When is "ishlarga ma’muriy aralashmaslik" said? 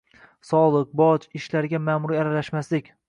1.41-2.91